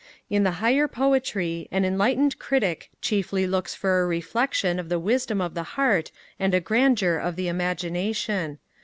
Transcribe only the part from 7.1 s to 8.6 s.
of the imagination.